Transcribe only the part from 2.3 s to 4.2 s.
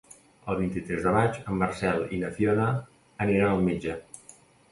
Fiona aniran al metge.